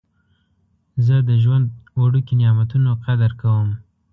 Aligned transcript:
زه 1.05 1.15
د 1.27 1.29
ژوند 1.43 1.65
وړوکي 1.99 2.33
نعمتونه 2.41 2.89
قدر 3.05 3.31
کوم. 3.41 3.69